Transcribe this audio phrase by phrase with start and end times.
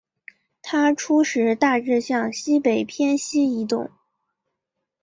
[0.63, 3.91] 它初时大致向西北偏西移动。